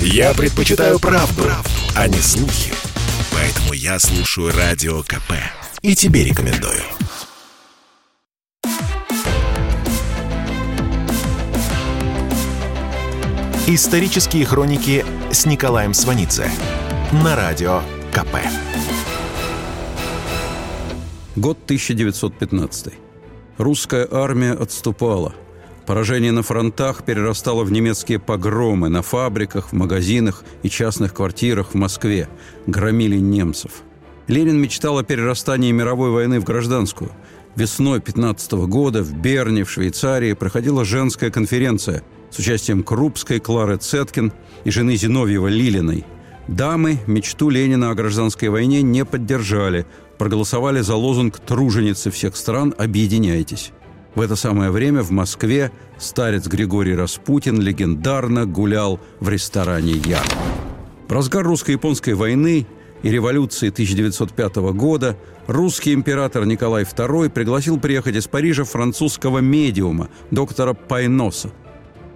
[0.00, 2.72] Я предпочитаю правду, правду, а не слухи.
[3.32, 5.32] Поэтому я слушаю Радио КП.
[5.82, 6.82] И тебе рекомендую.
[13.68, 16.48] Исторические хроники с Николаем Сванидзе
[17.12, 17.82] на Радио
[18.12, 18.36] КП.
[21.34, 22.94] Год 1915.
[23.58, 25.34] Русская армия отступала.
[25.86, 31.74] Поражение на фронтах перерастало в немецкие погромы на фабриках, в магазинах и частных квартирах в
[31.74, 32.28] Москве.
[32.66, 33.70] Громили немцев.
[34.26, 37.12] Ленин мечтал о перерастании мировой войны в гражданскую.
[37.54, 44.32] Весной 15 года в Берне, в Швейцарии, проходила женская конференция с участием Крупской, Клары Цеткин
[44.64, 46.04] и жены Зиновьева Лилиной.
[46.48, 49.86] Дамы мечту Ленина о гражданской войне не поддержали,
[50.18, 53.72] проголосовали за лозунг «Труженицы всех стран, объединяйтесь».
[54.16, 60.22] В это самое время в Москве старец Григорий Распутин легендарно гулял в ресторане «Я».
[61.06, 62.66] В разгар русско-японской войны
[63.02, 70.72] и революции 1905 года русский император Николай II пригласил приехать из Парижа французского медиума, доктора
[70.72, 71.50] Пайноса.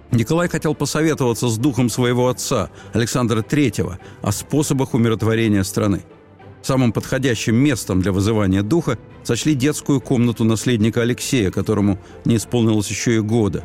[0.09, 6.01] Николай хотел посоветоваться с духом своего отца, Александра III, о способах умиротворения страны.
[6.61, 13.15] Самым подходящим местом для вызывания духа сочли детскую комнату наследника Алексея, которому не исполнилось еще
[13.15, 13.63] и года.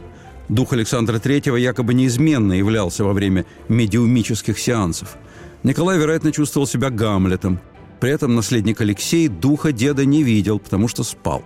[0.48, 5.16] Дух Александра III якобы неизменно являлся во время медиумических сеансов.
[5.62, 7.60] Николай, вероятно, чувствовал себя Гамлетом.
[8.00, 11.42] При этом наследник Алексей духа деда не видел, потому что спал.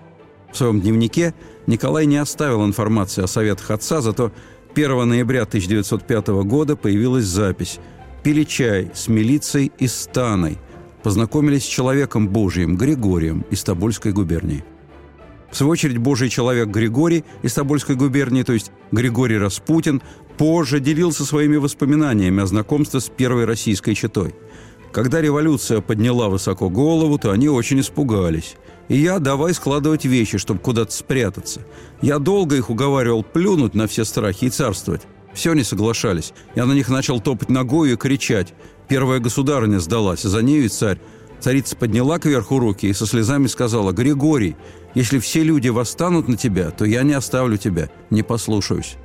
[0.53, 1.35] В своем дневнике
[1.67, 4.33] Николай не оставил информации о советах отца, зато
[4.75, 7.79] 1 ноября 1905 года появилась запись
[8.23, 10.59] «Пили чай с милицией и станой»,
[11.03, 14.65] познакомились с человеком Божиим Григорием из Тобольской губернии.
[15.51, 20.01] В свою очередь, Божий человек Григорий из Тобольской губернии, то есть Григорий Распутин,
[20.39, 24.35] позже делился своими воспоминаниями о знакомстве с первой российской четой.
[24.93, 28.57] Когда революция подняла высоко голову, то они очень испугались.
[28.89, 31.61] И я давай складывать вещи, чтобы куда-то спрятаться.
[32.03, 35.03] Я долго их уговаривал плюнуть на все страхи и царствовать.
[35.35, 36.33] Все не соглашались.
[36.55, 38.53] Я на них начал топать ногой и кричать.
[38.89, 40.99] Первая государыня сдалась, за нею и царь.
[41.41, 44.57] Царица подняла кверху руки и со слезами сказала, «Григорий,
[44.95, 48.97] если все люди восстанут на тебя, то я не оставлю тебя, не послушаюсь».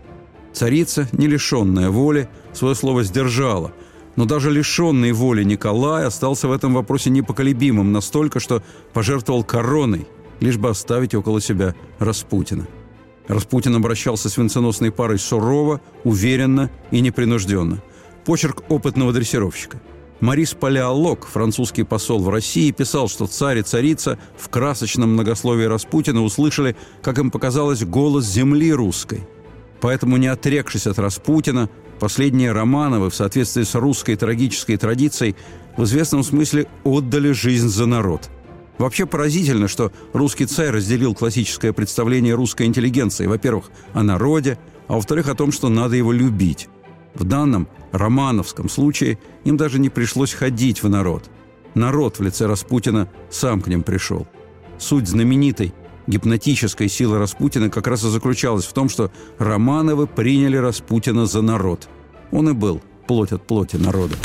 [0.51, 3.73] Царица, не лишенная воли, свое слово сдержала.
[4.15, 8.63] Но даже лишенный воли Николай остался в этом вопросе непоколебимым настолько, что
[8.93, 10.07] пожертвовал короной,
[10.39, 12.65] лишь бы оставить около себя Распутина.
[13.27, 17.81] Распутин обращался с венценосной парой сурово, уверенно и непринужденно–
[18.25, 19.79] Почерк опытного дрессировщика.
[20.19, 26.23] Марис Палеолог, французский посол в России, писал, что царь и царица в красочном многословии Распутина
[26.23, 29.27] услышали, как им показалось, голос земли русской.
[29.79, 31.69] Поэтому, не отрекшись от Распутина,
[31.99, 35.35] последние Романовы, в соответствии с русской трагической традицией,
[35.77, 38.29] в известном смысле отдали жизнь за народ.
[38.77, 45.29] Вообще поразительно, что русский царь разделил классическое представление русской интеллигенции, во-первых, о народе, а во-вторых,
[45.29, 46.67] о том, что надо его любить.
[47.13, 51.29] В данном романовском случае им даже не пришлось ходить в народ.
[51.73, 54.27] Народ в лице Распутина сам к ним пришел.
[54.77, 55.73] Суть знаменитой
[56.07, 61.87] гипнотической силы Распутина как раз и заключалась в том, что Романовы приняли Распутина за народ.
[62.31, 64.15] Он и был плоть от плоти народа.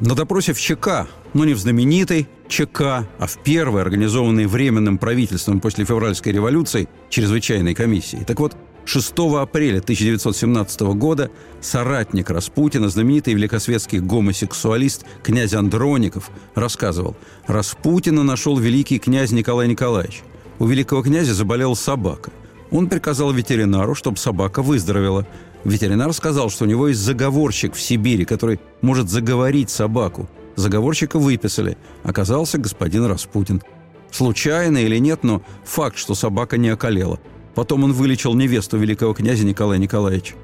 [0.00, 5.58] На допросе в ЧК, но не в знаменитой ЧК, а в первой, организованной Временным правительством
[5.58, 8.22] после февральской революции, чрезвычайной комиссии.
[8.24, 17.16] Так вот, 6 апреля 1917 года соратник Распутина, знаменитый великосветский гомосексуалист князь Андроников, рассказывал,
[17.48, 20.22] Распутина нашел великий князь Николай Николаевич.
[20.60, 22.30] У великого князя заболела собака.
[22.70, 25.26] Он приказал ветеринару, чтобы собака выздоровела.
[25.64, 30.28] Ветеринар сказал, что у него есть заговорщик в Сибири, который может заговорить собаку.
[30.56, 31.76] Заговорщика выписали.
[32.02, 33.62] Оказался господин Распутин.
[34.10, 37.18] Случайно или нет, но факт, что собака не околела–
[37.58, 40.36] Потом он вылечил невесту великого князя Николая Николаевича.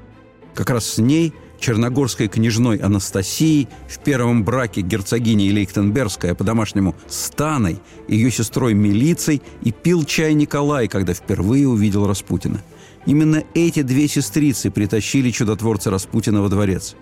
[0.53, 7.79] Как раз с ней, черногорской княжной Анастасией, в первом браке герцогиней Лейхтенбергской, а по-домашнему Станой,
[8.09, 12.59] ее сестрой Милицей, и пил чай Николай, когда впервые увидел Распутина.
[13.05, 16.95] Именно эти две сестрицы притащили чудотворца Распутина во дворец.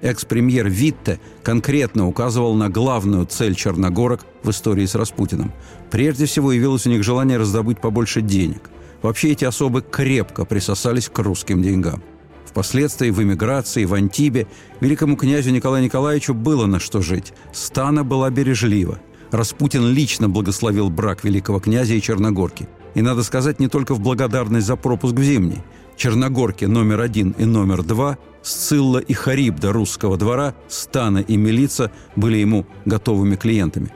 [0.00, 5.52] Экс-премьер Витте конкретно указывал на главную цель черногорок в истории с Распутиным.
[5.90, 8.70] Прежде всего явилось у них желание раздобыть побольше денег.
[9.00, 12.02] Вообще эти особы крепко присосались к русским деньгам.
[12.44, 14.46] Впоследствии в эмиграции, в Антибе,
[14.80, 17.32] великому князю Николаю Николаевичу было на что жить.
[17.52, 19.00] Стана была бережлива.
[19.30, 22.68] Распутин лично благословил брак великого князя и Черногорки.
[22.94, 25.62] И, надо сказать, не только в благодарность за пропуск в Зимний.
[25.96, 32.38] Черногорки номер один и номер два, Сцилла и Харибда русского двора, Стана и Милица были
[32.38, 33.90] ему готовыми клиентами.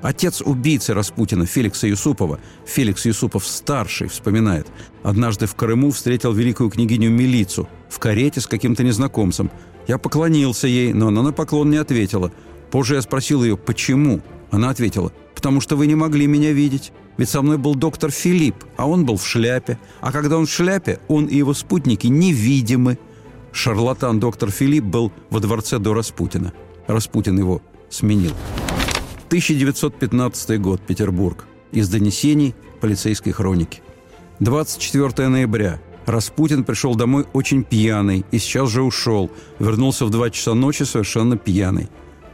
[0.00, 4.68] Отец убийцы Распутина Феликса Юсупова, Феликс Юсупов-старший, вспоминает,
[5.02, 9.50] однажды в Крыму встретил великую княгиню Милицу в карете с каким-то незнакомцем.
[9.88, 12.32] Я поклонился ей, но она на поклон не ответила.
[12.70, 14.20] Позже я спросил ее, почему?
[14.50, 16.92] Она ответила, потому что вы не могли меня видеть.
[17.18, 19.78] Ведь со мной был доктор Филипп, а он был в шляпе.
[20.00, 22.96] А когда он в шляпе, он и его спутники невидимы.
[23.52, 26.52] Шарлатан доктор Филипп был во дворце до Распутина.
[26.86, 27.60] Распутин его
[27.90, 28.32] сменил.
[29.26, 31.44] 1915 год, Петербург.
[31.72, 33.82] Из донесений полицейской хроники.
[34.38, 35.80] 24 ноября.
[36.06, 39.30] Распутин пришел домой очень пьяный и сейчас же ушел.
[39.58, 41.88] Вернулся в 2 часа ночи совершенно пьяный.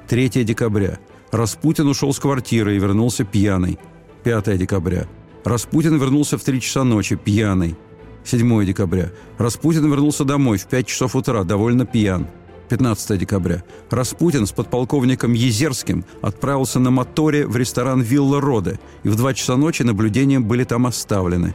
[0.08, 0.98] 3 декабря.
[1.32, 3.78] Распутин ушел с квартиры и вернулся пьяный.
[4.24, 5.06] 5 декабря.
[5.44, 7.76] Распутин вернулся в 3 часа ночи, пьяный.
[8.24, 9.12] 7 декабря.
[9.36, 12.26] Распутин вернулся домой в 5 часов утра, довольно пьян.
[12.70, 13.62] 15 декабря.
[13.90, 19.58] Распутин с подполковником Езерским отправился на моторе в ресторан «Вилла Роде», и в 2 часа
[19.58, 21.54] ночи наблюдения были там оставлены.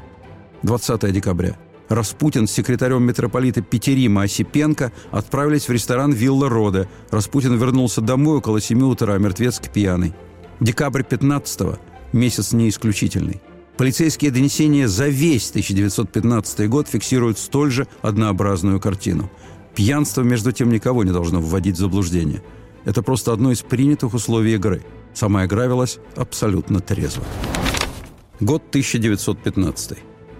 [0.61, 1.57] 20 декабря.
[1.89, 6.87] Распутин с секретарем митрополита Петерима Осипенко отправились в ресторан «Вилла Роде».
[7.09, 10.13] Распутин вернулся домой около 7 утра, мертвецк пьяный.
[10.59, 11.79] Декабрь 15 -го
[12.13, 13.41] месяц не исключительный.
[13.77, 19.31] Полицейские донесения за весь 1915 год фиксируют столь же однообразную картину.
[19.73, 22.43] Пьянство, между тем, никого не должно вводить в заблуждение.
[22.83, 24.83] Это просто одно из принятых условий игры.
[25.13, 27.23] Сама игра велась абсолютно трезво.
[28.39, 29.97] Год 1915.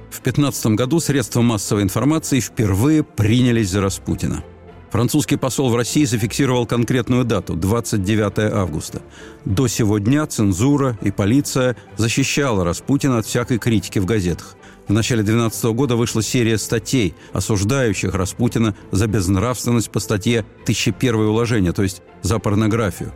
[0.10, 4.44] В 15 году средства массовой информации впервые принялись за Распутина–
[4.92, 9.02] Французский посол в России зафиксировал конкретную дату– 29 августа.
[9.46, 14.56] До сего дня цензура и полиция защищала Распутина от всякой критики в газетах.
[14.88, 21.72] В начале 2012 года вышла серия статей, осуждающих Распутина за безнравственность по статье «1001 уложение»,
[21.72, 23.12] то есть за порнографию.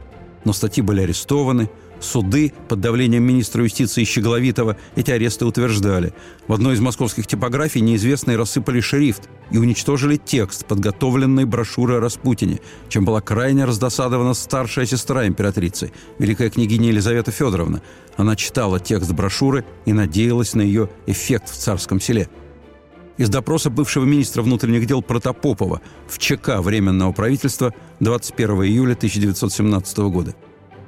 [0.45, 1.69] Но статьи были арестованы–
[2.03, 6.13] Суды под давлением министра юстиции Щегловитова эти аресты утверждали.
[6.47, 12.59] В одной из московских типографий неизвестные рассыпали шрифт и уничтожили текст подготовленной брошюры о Распутине,
[12.89, 17.81] чем была крайне раздосадована старшая сестра императрицы, великая княгиня Елизавета Федоровна.
[18.17, 22.27] Она читала текст брошюры и надеялась на ее эффект в царском селе.
[23.15, 30.35] Из допроса бывшего министра внутренних дел Протопопова в ЧК Временного правительства 21 июля 1917 года–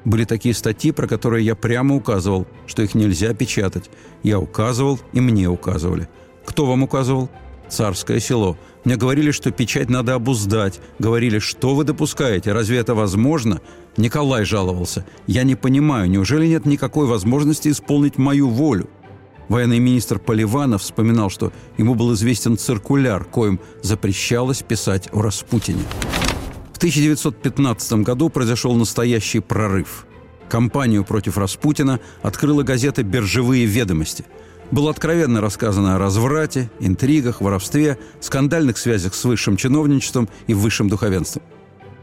[0.05, 3.89] были такие статьи, про которые я прямо указывал, что их нельзя печатать.
[4.23, 6.07] Я указывал, и мне указывали.
[6.45, 7.29] Кто вам указывал?
[7.67, 8.57] Царское село.
[8.83, 10.79] Мне говорили, что печать надо обуздать.
[10.99, 13.61] Говорили, что вы допускаете, разве это возможно?
[13.97, 15.05] Николай жаловался.
[15.25, 18.89] Я не понимаю, неужели нет никакой возможности исполнить мою волю?
[19.47, 25.83] Военный министр Поливанов вспоминал, что ему был известен циркуляр, коим запрещалось писать о Распутине.
[26.85, 30.05] В 1915 году произошел настоящий прорыв.
[30.47, 34.23] Кампанию против Распутина открыла газета «Биржевые ведомости».
[34.69, 41.41] Было откровенно рассказано о разврате, интригах, воровстве, скандальных связях с высшим чиновничеством и высшим духовенством.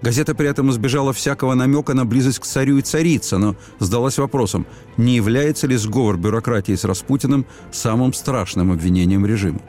[0.02, 4.66] Газета при этом избежала всякого намека на близость к царю и царице, но задалась вопросом,
[4.96, 9.60] не является ли сговор бюрократии с Распутиным самым страшным обвинением режима.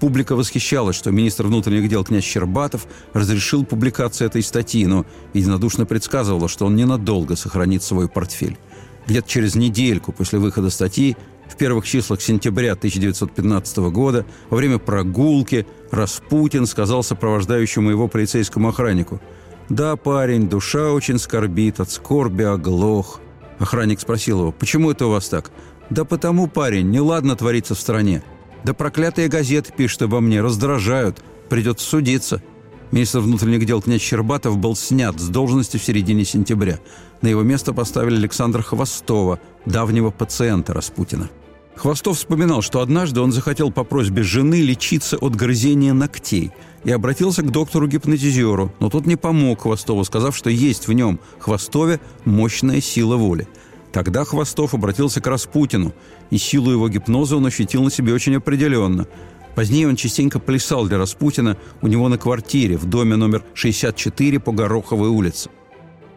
[0.00, 6.48] Публика восхищалась, что министр внутренних дел князь Щербатов разрешил публикацию этой статьи, но единодушно предсказывала,
[6.48, 8.58] что он ненадолго сохранит свой портфель.
[9.06, 11.16] Где-то через недельку после выхода статьи,
[11.48, 19.20] в первых числах сентября 1915 года, во время прогулки, Распутин сказал сопровождающему его полицейскому охраннику
[19.68, 23.20] «Да, парень, душа очень скорбит, от скорби оглох».
[23.58, 25.50] Охранник спросил его «Почему это у вас так?»
[25.88, 28.22] «Да потому, парень, неладно творится в стране».
[28.66, 31.22] Да проклятые газеты пишут обо мне, раздражают.
[31.48, 32.42] Придется судиться.
[32.90, 36.80] Министр внутренних дел князь Щербатов был снят с должности в середине сентября.
[37.22, 41.30] На его место поставили Александра Хвостова, давнего пациента Распутина.
[41.76, 46.50] Хвостов вспоминал, что однажды он захотел по просьбе жены лечиться от грызения ногтей
[46.82, 52.00] и обратился к доктору-гипнотизеру, но тот не помог Хвостову, сказав, что есть в нем, Хвостове,
[52.24, 53.46] мощная сила воли–
[53.92, 55.94] Тогда Хвостов обратился к Распутину,
[56.30, 59.06] и силу его гипноза он ощутил на себе очень определенно.
[59.54, 64.52] Позднее он частенько плясал для Распутина у него на квартире в доме номер 64 по
[64.52, 65.50] Гороховой улице.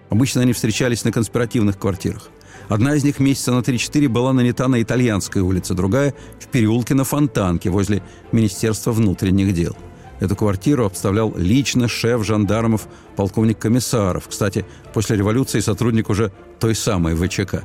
[0.09, 2.29] Обычно они встречались на конспиративных квартирах.
[2.67, 7.03] Одна из них месяца на 3-4 была нанята на Итальянской улице, другая– в переулке на
[7.03, 9.75] Фонтанке возле Министерства внутренних дел–
[10.19, 14.27] Эту квартиру обставлял лично шеф жандармов полковник Комиссаров.
[14.27, 17.63] Кстати, после революции сотрудник уже той самой ВЧК.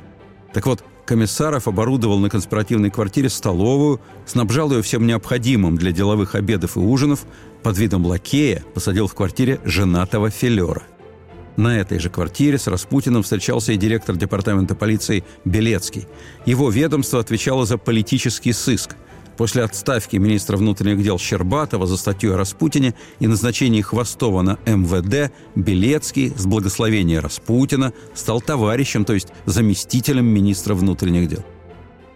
[0.52, 6.76] Так вот, Комиссаров оборудовал на конспиративной квартире столовую, снабжал ее всем необходимым для деловых обедов
[6.76, 7.26] и ужинов,
[7.62, 10.82] под видом лакея посадил в квартире женатого филера.
[11.56, 16.08] На этой же квартире с Распутиным встречался и директор департамента полиции Белецкий.
[16.46, 18.96] Его ведомство отвечало за политический сыск.
[19.36, 25.32] После отставки министра внутренних дел Щербатова за статью о Распутине и назначении Хвостова на МВД
[25.56, 31.44] Белецкий с благословения Распутина стал товарищем, то есть заместителем министра внутренних дел.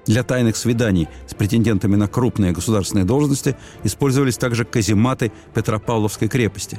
[0.06, 6.78] Для тайных свиданий с претендентами на крупные государственные должности использовались также казематы Петропавловской крепости.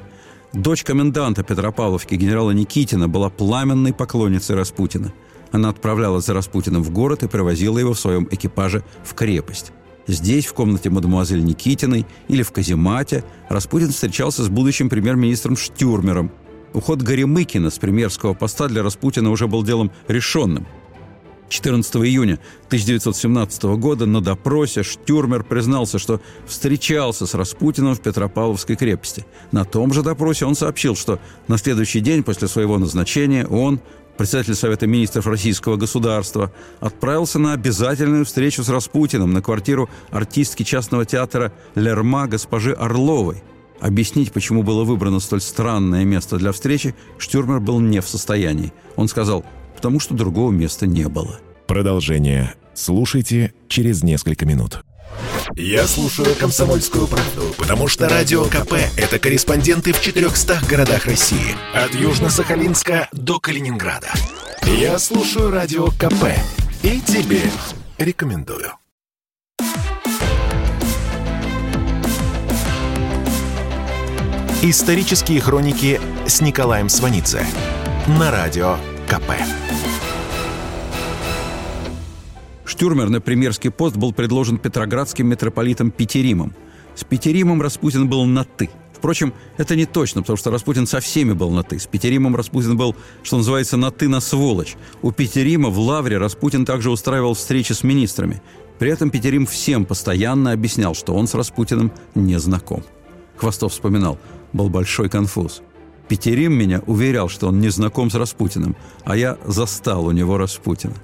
[0.54, 5.14] Дочь коменданта Петропавловки генерала Никитина была пламенной поклонницей Распутина.
[5.52, 9.74] Она отправлялась за Распутиным в город и привозила его в своем экипаже в крепость.
[10.10, 16.32] Здесь, в комнате мадемуазель Никитиной или в каземате, Распутин встречался с будущим премьер-министром Штюрмером.
[16.74, 20.66] Уход Горемыкина с премьерского поста для Распутина уже был делом решенным.
[21.50, 22.40] 14 июня
[22.70, 29.28] 1917 года на допросе Штюрмер признался, что встречался с Распутиным в Петропавловской крепости.
[29.52, 33.80] На том же допросе он сообщил, что на следующий день после своего назначения он,
[34.20, 41.06] председатель Совета министров Российского государства, отправился на обязательную встречу с Распутиным на квартиру артистки частного
[41.06, 43.42] театра «Лерма» госпожи Орловой.
[43.80, 48.74] Объяснить, почему было выбрано столь странное место для встречи, Штюрмер был не в состоянии.
[48.98, 51.40] Он сказал, потому что другого места не было.
[51.66, 54.84] Продолжение слушайте через несколько минут.
[55.56, 61.56] Я слушаю «Комсомольскую правду», потому что «Радио КП»— это корреспонденты в 400 городах России.
[61.74, 64.10] От Южно-Сахалинска до Калининграда.
[64.64, 66.34] Я слушаю «Радио КП»
[66.84, 67.42] и тебе
[67.98, 68.74] рекомендую.
[74.62, 77.46] Исторические хроники с Николаем Сванидзе
[78.08, 79.32] на Радио КП.
[82.80, 86.56] Штюрмер на премьерский пост был предложен петроградским митрополитом Петеримом.
[86.96, 88.70] С Петеримом Распутин был на «ты».
[88.94, 91.78] Впрочем, это не точно, потому что Распутин со всеми был на «ты».
[91.78, 94.78] С Петеримом Распутин был, что называется, на «ты» на сволочь.
[95.02, 98.42] У Петерима в Лавре Распутин также устраивал встречи с министрами.
[98.78, 102.86] При этом Петерим всем постоянно объяснял, что он с Распутиным не знаком.
[103.36, 104.18] Хвостов вспоминал,
[104.54, 105.64] был большой конфуз.
[106.08, 110.96] Петерим меня уверял, что он не знаком с Распутиным, а я застал у него Распутина.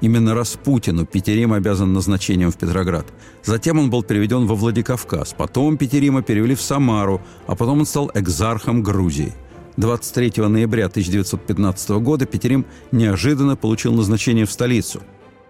[0.00, 3.06] Именно Распутину Петерим обязан назначением в Петроград.
[3.44, 5.34] Затем он был переведен во Владикавказ.
[5.36, 9.32] Потом Петерима перевели в Самару, а потом он стал экзархом Грузии.
[9.78, 15.02] 23 ноября 1915 года Петерим неожиданно получил назначение в столицу.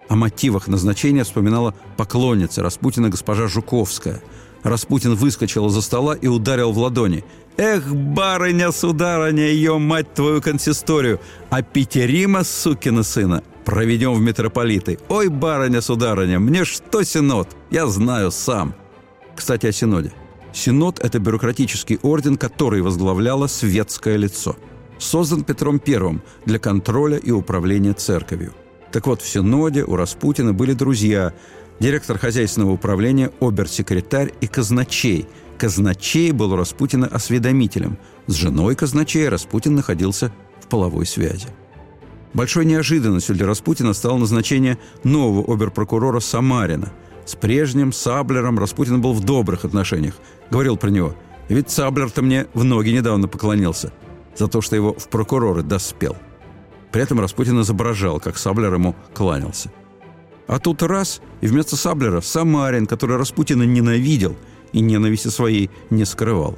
[0.09, 4.21] О мотивах назначения вспоминала поклонница Распутина госпожа Жуковская.
[4.63, 7.23] Распутин выскочил из-за стола и ударил в ладони.
[7.57, 11.19] «Эх, барыня-сударыня, ее мать твою консисторию!
[11.49, 14.97] А Петерима, сукина сына, проведем в митрополиты.
[15.09, 17.49] Ой, барыня-сударыня, мне что синод?
[17.69, 18.73] Я знаю сам.
[19.35, 20.13] Кстати, о синоде.
[20.53, 24.55] Синод– это бюрократический орден, который возглавляло светское лицо.
[24.99, 28.53] Создан Петром I для контроля и управления церковью.
[28.93, 31.33] Так вот, в Синоде у Распутина были друзья–
[31.81, 35.27] директор хозяйственного управления, обер-секретарь и казначей.
[35.57, 37.97] Казначей был у Распутина осведомителем.
[38.27, 40.31] С женой казначея Распутин находился
[40.61, 41.47] в половой связи.
[42.37, 46.93] Большой неожиданностью для Распутина стало назначение нового оберпрокурора Самарина.
[47.25, 50.13] С прежним Саблером Распутин был в добрых отношениях.
[50.51, 51.15] Говорил про него.
[51.49, 53.91] Ведь Саблер-то мне в ноги недавно поклонился
[54.35, 56.15] за то, что его в прокуроры доспел.
[56.91, 59.71] При этом Распутин изображал, как Саблер ему кланялся.
[60.45, 64.35] А тут раз, и вместо Саблера Самарин, который Распутина ненавидел
[64.73, 66.55] и ненависти своей не скрывал.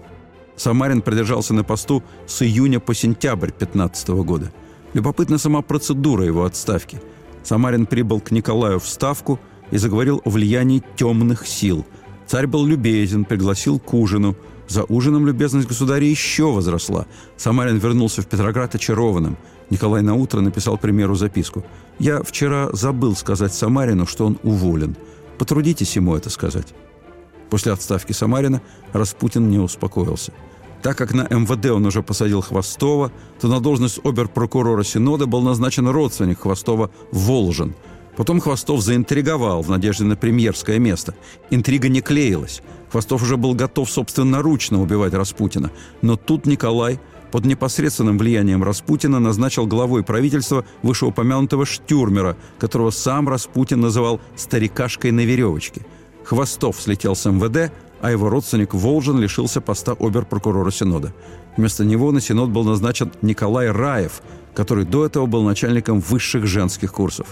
[0.57, 4.51] Самарин продержался на посту с июня по сентябрь 15 года–
[4.93, 7.01] Любопытна сама процедура его отставки.
[7.43, 9.39] Самарин прибыл к Николаю в Ставку
[9.72, 11.86] и заговорил о влиянии темных сил.
[12.27, 14.36] Царь был любезен, пригласил к ужину.
[14.67, 17.05] За ужином любезность государя еще возросла.
[17.38, 19.38] Самарин вернулся в Петроград очарованным.
[19.69, 21.63] Николай на утро написал примеру записку.
[22.00, 24.96] «Я вчера забыл сказать Самарину, что он уволен.
[25.38, 26.74] Потрудитесь ему это сказать».
[27.50, 28.62] После отставки Самарина
[28.93, 30.34] Распутин не успокоился–
[30.81, 35.88] так как на МВД он уже посадил Хвостова, то на должность оберпрокурора Синода был назначен
[35.88, 37.75] родственник Хвостова Волжин.
[38.15, 41.15] Потом Хвостов заинтриговал в надежде на премьерское место.
[41.50, 42.62] Интрига не клеилась.
[42.91, 45.71] Хвостов уже был готов собственноручно убивать Распутина.
[46.01, 47.00] Но тут Николай
[47.31, 55.21] под непосредственным влиянием Распутина назначил главой правительства вышеупомянутого Штюрмера, которого сам Распутин называл «старикашкой на
[55.21, 55.86] веревочке».
[56.24, 57.71] Хвостов слетел с МВД,
[58.01, 61.13] а его родственник Волжин лишился поста оберпрокурора Синода.
[61.58, 64.22] Вместо него на Синод был назначен Николай Раев,
[64.53, 67.27] который до этого был начальником высших женских курсов.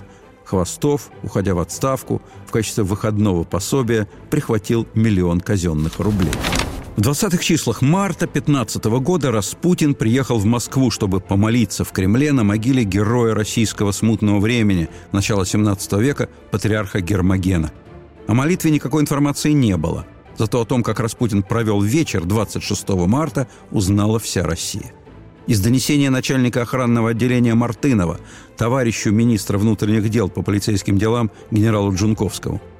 [0.46, 6.32] Хвостов, уходя в отставку, в качестве выходного пособия прихватил миллион казенных рублей.
[6.96, 12.44] В 20-х числах марта 15 года Распутин приехал в Москву, чтобы помолиться в Кремле на
[12.44, 17.72] могиле героя российского смутного времени начала 17 века, патриарха Гермогена.
[18.28, 20.08] О молитве никакой информации не было.
[20.38, 24.94] Зато о том, как Распутин провел вечер 26 марта, узнала вся Россия.
[25.48, 28.20] Из донесения начальника охранного отделения Мартынова
[28.58, 32.62] товарищу министра внутренних дел по полицейским делам генералу Джунковскому–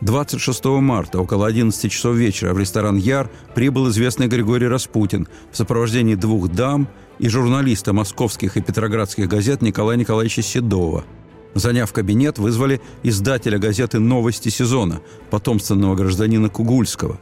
[0.00, 6.14] 26 марта около 11 часов вечера в ресторан «Яр» прибыл известный Григорий Распутин в сопровождении
[6.14, 6.88] двух дам
[7.18, 11.04] и журналиста московских и петроградских газет Николая Николаевича Седова.
[11.54, 17.18] Заняв кабинет, вызвали издателя газеты «Новости сезона», потомственного гражданина Кугульского.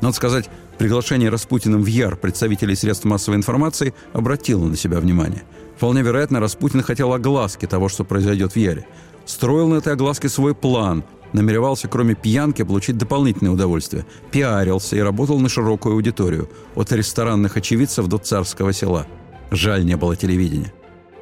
[0.00, 5.42] Надо сказать, приглашение Распутиным в Яр представителей средств массовой информации обратило на себя внимание.
[5.76, 8.86] Вполне вероятно, Распутин хотел огласки того, что произойдет в Яре.
[9.24, 11.04] Строил на этой огласке свой план–
[11.34, 14.06] намеревался, кроме пьянки, получить дополнительное удовольствие.
[14.30, 19.06] Пиарился и работал на широкую аудиторию, от ресторанных очевидцев до царского села.
[19.50, 20.72] Жаль, не было телевидения.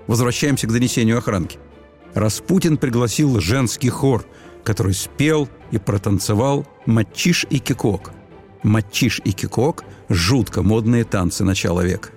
[0.06, 1.58] Возвращаемся к донесению охранки.
[2.14, 4.24] Распутин пригласил женский хор,
[4.64, 8.12] который спел и протанцевал «Матчиш и кекуок».
[8.62, 12.10] «Матчиш и кекуок»– жутко модные танцы начала века.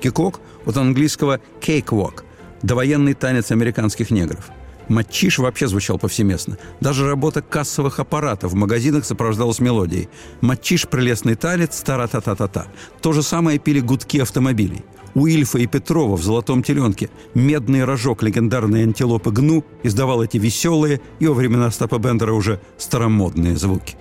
[0.00, 2.24] Кекуок от английского «cakewalk»–
[2.62, 4.50] довоенный танец американских негров–
[4.90, 6.58] Матчиш вообще звучал повсеместно.
[6.80, 10.08] Даже работа кассовых аппаратов в магазинах сопровождалась мелодией.
[10.40, 12.66] Матчиш– прелестный танец, тара-та-та-та-та.
[13.00, 14.82] То же самое пили гудки автомобилей.
[15.14, 21.00] У Ильфа и Петрова в «Золотом теленке» медный рожок легендарной антилопы Гну издавал эти веселые
[21.18, 23.96] и во времена Остапа Бендера уже старомодные звуки.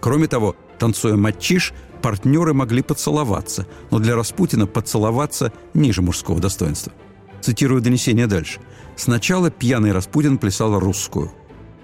[0.00, 6.92] Кроме того, танцуя матчиш, партнеры могли поцеловаться, но для Распутина поцеловаться ниже мужского достоинства.
[7.40, 8.60] Цитирую донесение дальше.
[8.96, 11.32] Сначала пьяный Распутин плясал русскую.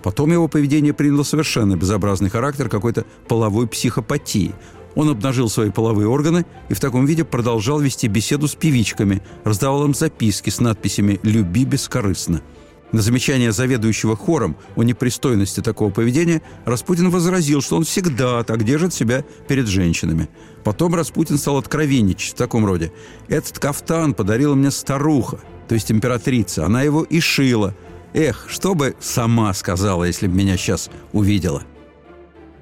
[0.02, 4.54] Потом его поведение приняло совершенно безобразный характер какой-то половой психопатии.
[4.96, 9.84] Он обнажил свои половые органы и в таком виде продолжал вести беседу с певичками, раздавал
[9.84, 12.42] им записки с надписями «Люби бескорыстно».
[12.90, 18.94] На замечание заведующего хором о непристойности такого поведения Распутин возразил, что он всегда так держит
[18.94, 20.28] себя перед женщинами.
[20.64, 22.92] Потом Распутин стал откровенничать в таком роде.
[23.28, 26.66] «Этот кафтан подарила мне старуха то есть императрица.
[26.66, 27.74] Она его и шила.
[28.14, 31.62] Эх, что бы сама сказала, если бы меня сейчас увидела.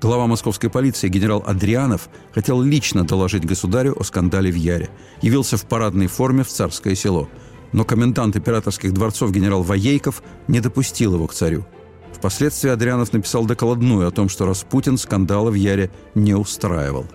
[0.04, 4.90] Глава московской полиции генерал Адрианов хотел лично доложить государю о скандале в Яре.
[5.22, 7.26] Явился в парадной форме в царское село.
[7.72, 11.64] Но комендант императорских дворцов генерал Воейков не допустил его к царю.
[12.12, 17.06] Впоследствии Адрианов написал докладную о том, что Распутин скандала в Яре не устраивал.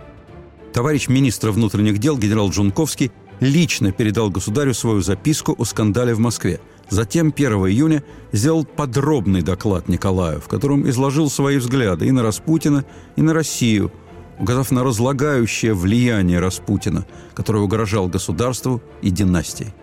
[0.73, 6.59] Товарищ министра внутренних дел генерал Джунковский лично передал государю свою записку о скандале в Москве.
[6.89, 12.83] Затем 1 июня сделал подробный доклад Николаю, в котором изложил свои взгляды и на Распутина,
[13.15, 13.91] и на Россию,
[14.39, 19.73] указав на разлагающее влияние Распутина, которое угрожал государству и династии.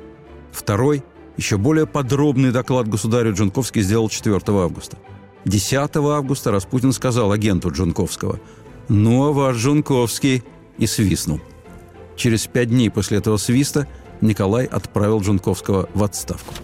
[0.52, 1.04] Второй,
[1.36, 4.96] еще более подробный доклад государю Джунковский сделал 4 августа.
[5.44, 8.40] 10 августа Распутин сказал агенту Джунковского
[8.88, 10.42] «Ну, а ваш Джунковский»
[10.78, 11.40] и свистнул–
[12.16, 13.86] Через пять дней после этого свиста
[14.20, 16.54] Николай отправил Джунковского в отставку.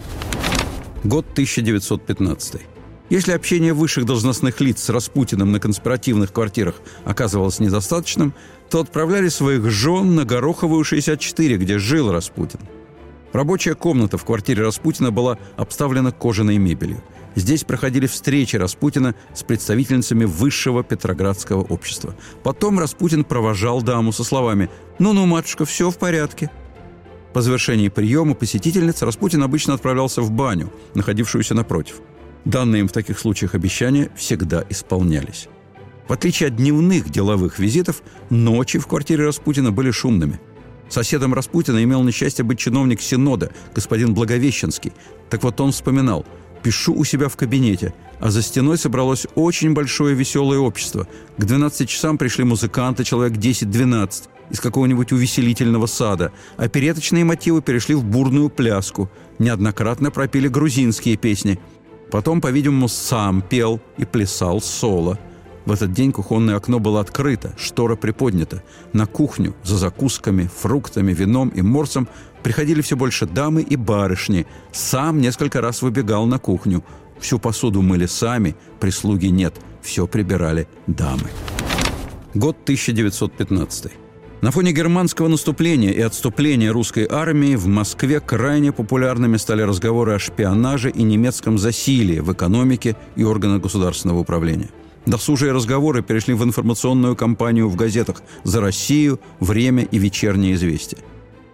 [1.03, 2.61] Год 1915.
[3.09, 8.33] Если общение высших должностных лиц с Распутиным на конспиративных квартирах оказывалось недостаточным,
[8.69, 12.59] то отправляли своих жен на Гороховую 64, где жил Распутин.
[13.33, 17.03] Рабочая комната в квартире Распутина была обставлена кожаной мебелью.
[17.35, 22.15] Здесь проходили встречи Распутина с представительницами высшего петроградского общества.
[22.43, 26.49] Потом Распутин провожал даму со словами «Ну-ну, матушка, все в порядке».
[27.33, 31.95] По завершении приема посетительниц Распутин обычно отправлялся в баню, находившуюся напротив.
[32.45, 35.47] Данные им в таких случаях обещания всегда исполнялись.
[36.07, 40.39] В отличие от дневных деловых визитов, ночи в квартире Распутина были шумными.
[40.89, 44.93] Соседом Распутина имел несчастье быть чиновник Синода, господин Благовещенский.
[45.29, 46.25] Так вот он вспоминал–
[46.63, 51.07] Пишу у себя в кабинете, а за стеной собралось очень большое веселое общество.
[51.37, 57.95] К 12 часам пришли музыканты, человек 10-12, из какого-нибудь увеселительного сада, а переточные мотивы перешли
[57.95, 59.11] в бурную пляску.
[59.39, 61.59] Неоднократно пропели грузинские песни.
[62.09, 65.19] Потом, по-видимому, сам пел и плясал соло.
[65.65, 68.63] В этот день кухонное окно было открыто, штора приподнята.
[68.93, 72.07] На кухню за закусками, фруктами, вином и морсом
[72.43, 74.45] Приходили все больше дамы и барышни.
[74.73, 76.83] Сам несколько раз выбегал на кухню.
[77.19, 79.55] Всю посуду мыли сами, прислуги нет.
[79.81, 81.29] Все прибирали дамы.
[82.33, 84.02] Год 1915.
[84.43, 90.19] На фоне германского наступления и отступления русской армии в Москве крайне популярными стали разговоры о
[90.19, 94.67] шпионаже и немецком засилии в экономике и органах государственного управления.
[95.05, 100.99] Досужие разговоры перешли в информационную кампанию в газетах «За Россию», «Время» и «Вечернее известие».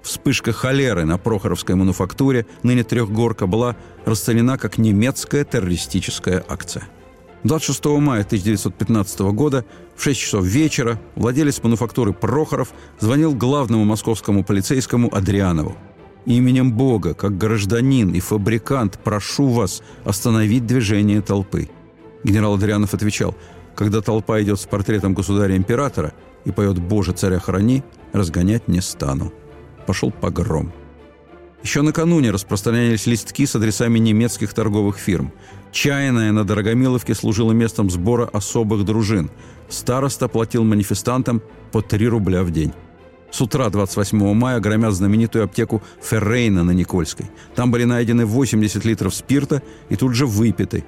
[0.02, 3.75] Вспышка холеры на Прохоровской мануфактуре, ныне Трехгорка, была
[4.06, 6.88] расценена как немецкая террористическая акция–
[7.43, 9.63] 26 мая 1915 года
[9.95, 15.78] в 6 часов вечера владелец мануфактуры Прохоров звонил главному московскому полицейскому Адрианову.
[16.25, 21.69] «Именем Бога, как гражданин и фабрикант, прошу вас остановить движение толпы».
[22.25, 23.36] Генерал Адрианов отвечал,
[23.73, 29.32] «Когда толпа идет с портретом государя-императора и поет «Боже, царя храни», разгонять не стану».
[29.88, 30.73] Пошел погром.
[31.63, 35.34] Еще накануне распространялись листки с адресами немецких торговых фирм.
[35.72, 39.30] Чайная на Дорогомиловке служила местом сбора особых дружин.
[39.70, 42.74] Староста платил манифестантам по 3 рубля в день.
[43.32, 47.30] С утра 28 мая громят знаменитую аптеку Феррейна на Никольской.
[47.54, 50.84] Там были найдены 80 литров спирта и тут же выпиты.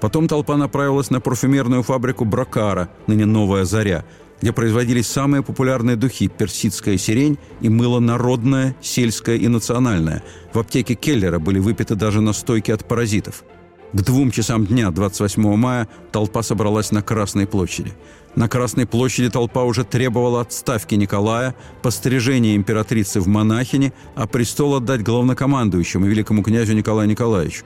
[0.00, 4.04] Потом толпа направилась на парфюмерную фабрику Бракара, ныне «Новая Заря»,
[4.40, 10.22] где производились самые популярные духи– персидская сирень и мыло народное, сельское и национальное.
[10.54, 13.44] В аптеке Келлера были выпиты даже настойки от паразитов.
[13.92, 17.92] К двум часам дня 28 мая толпа собралась на Красной площади.
[18.36, 25.02] На Красной площади толпа уже требовала отставки Николая, пострижения императрицы в монахине, а престол отдать
[25.02, 27.64] главнокомандующему великому князю Николаю Николаевичу.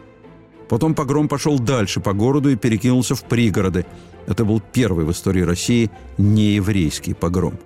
[0.71, 3.85] Потом погром пошел дальше по городу и перекинулся в пригороды.
[4.27, 7.59] Это был первый в истории России нееврейский погром.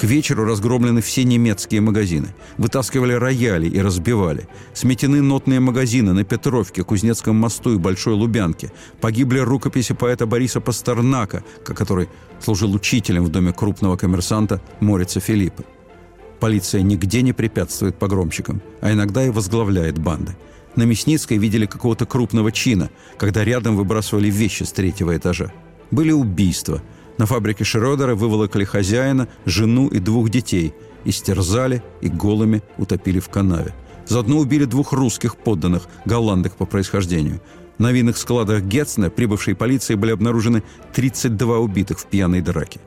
[0.00, 2.28] К вечеру разгромлены все немецкие магазины.
[2.56, 4.48] Вытаскивали рояли и разбивали.
[4.72, 8.72] Сметены нотные магазины на Петровке, Кузнецком мосту и Большой Лубянке.
[9.02, 12.08] Погибли рукописи поэта Бориса Пастернака, который
[12.40, 15.64] служил учителем в доме крупного коммерсанта Морица Филиппа.
[16.40, 20.34] Полиция нигде не препятствует погромщикам, а иногда и возглавляет банды.
[20.76, 25.52] На Мясницкой видели какого-то крупного чина, когда рядом выбрасывали вещи с третьего этажа.
[25.90, 26.80] Были убийства.
[27.18, 33.74] На фабрике Шрёдера выволокли хозяина, жену и двух детей, истерзали и голыми утопили в канаве.
[34.06, 37.40] Заодно убили двух русских подданных, голландок по происхождению.
[37.78, 42.80] На винных складах Гетцна прибывшей полиции были обнаружены 32 убитых в пьяной драке.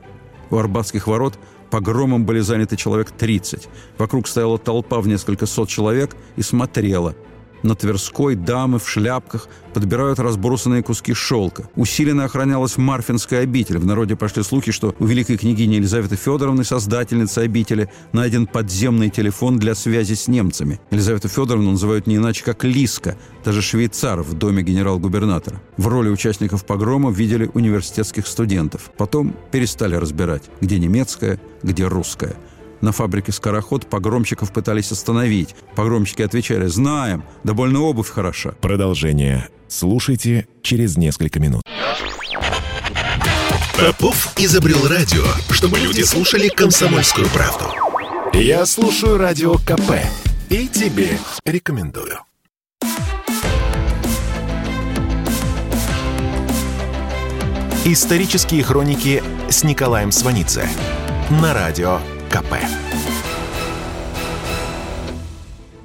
[0.50, 1.38] У Арбатских ворот
[1.70, 3.68] погромом были заняты человек 30.
[3.98, 7.14] Вокруг стояла толпа в несколько сот человек и смотрела–
[7.64, 11.68] на Тверской дамы в шляпках подбирают разбросанные куски шелка.
[11.74, 13.78] Усиленно охранялась Марфинская обитель.
[13.78, 19.58] В народе пошли слухи, что у великой княгини Елизаветы Федоровны, создательницы обители, найден подземный телефон
[19.58, 20.80] для связи с немцами.
[20.90, 25.60] Елизавету Федоровну называют не иначе, как Лиска, даже швейцар в доме генерал-губернатора.
[25.76, 28.90] В роли участников погрома видели университетских студентов.
[28.96, 32.36] Потом перестали разбирать, где немецкая, где русская–
[32.84, 35.56] на фабрике «Скороход» погромщиков пытались остановить.
[35.74, 38.50] Погромщики отвечали «Знаем, да больно обувь хороша».
[38.60, 41.62] Продолжение слушайте через несколько минут.
[43.76, 47.64] Попов изобрел радио, чтобы люди слушали комсомольскую правду.
[48.34, 49.92] Я слушаю радио КП
[50.50, 52.18] и тебе рекомендую.
[57.86, 60.66] Исторические хроники с Николаем Сванидзе
[61.30, 62.00] на радио
[62.34, 62.56] КП.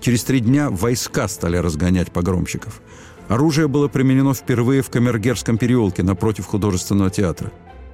[0.02, 2.82] Через три дня войска стали разгонять погромщиков.
[3.28, 7.52] Оружие было применено впервые в Камергерском переулке напротив художественного театра.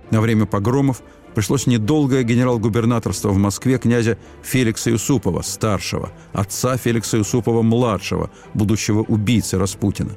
[0.09, 1.01] На время погромов
[1.33, 10.11] пришлось недолгое генерал-губернаторство в Москве князя Феликса Юсупова, старшего, отца Феликса Юсупова-младшего, будущего убийцы Распутина.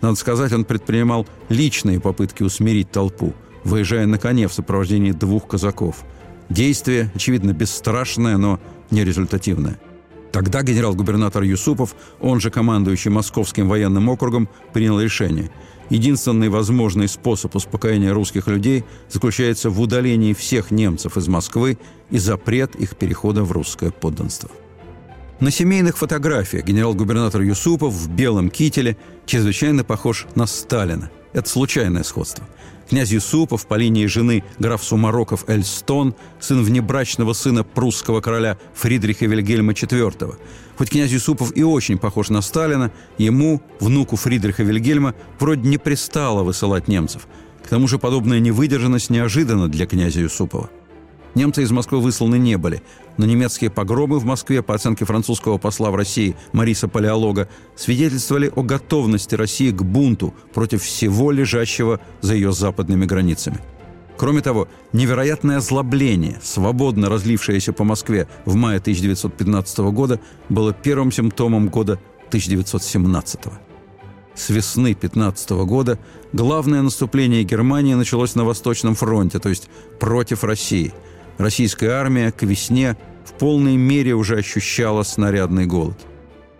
[0.00, 6.04] Надо сказать, он предпринимал личные попытки усмирить толпу, выезжая на коне в сопровождении двух казаков–
[6.48, 9.78] Действие, очевидно, бесстрашное, но нерезультативное.
[10.32, 15.50] Тогда генерал-губернатор Юсупов, он же командующий Московским военным округом, принял решение.
[15.90, 21.78] Единственный возможный способ успокоения русских людей заключается в удалении всех немцев из Москвы
[22.10, 24.50] и запрет их перехода в русское подданство.
[25.40, 31.10] На семейных фотографиях генерал-губернатор Юсупов в белом кителе чрезвычайно похож на Сталина.
[31.32, 32.44] Это случайное сходство–
[32.92, 39.72] Князь Юсупов по линии жены граф Сумароков Эльстон, сын внебрачного сына прусского короля Фридриха Вильгельма
[39.72, 40.36] IV.
[40.76, 46.42] Хоть князь Юсупов и очень похож на Сталина, ему, внуку Фридриха Вильгельма, вроде не пристало
[46.42, 47.26] высылать немцев.
[47.64, 50.68] К тому же подобная невыдержанность неожиданна для князя Юсупова–
[51.34, 52.82] Немцы из Москвы высланы не были,
[53.16, 58.62] но немецкие погромы в Москве, по оценке французского посла в России Мариса Палеолога, свидетельствовали о
[58.62, 63.58] готовности России к бунту против всего лежащего за ее западными границами.
[64.18, 71.68] Кроме того, невероятное озлобление, свободно разлившееся по Москве в мае 1915 года, было первым симптомом
[71.68, 73.40] года 1917.
[74.34, 75.98] С весны 15 года
[76.32, 79.68] главное наступление Германии началось на Восточном фронте, то есть
[79.98, 80.92] против России.
[81.42, 85.98] Российская армия к весне в полной мере уже ощущала снарядный голод.